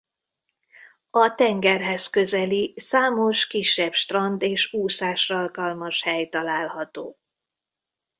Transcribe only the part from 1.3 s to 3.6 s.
tengerhez közeli számos